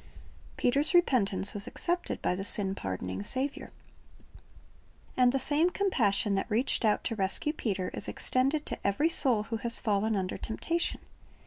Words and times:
"^ 0.00 0.02
Peter's 0.56 0.94
repentance 0.94 1.52
was 1.52 1.66
accepted 1.66 2.22
by 2.22 2.34
the 2.34 2.42
sin 2.42 2.74
pardoning 2.74 3.22
Saviour. 3.22 3.70
And 5.14 5.30
the 5.30 5.38
same 5.38 5.68
compassion 5.68 6.36
that 6.36 6.50
reached 6.50 6.86
out 6.86 7.04
to 7.04 7.14
rescue 7.16 7.52
Peter 7.52 7.90
is 7.90 8.08
extended 8.08 8.64
to 8.64 8.78
every 8.82 9.10
soul 9.10 9.42
who 9.42 9.58
has 9.58 9.78
fallen 9.78 10.16
under 10.16 10.38
temptation. 10.38 11.00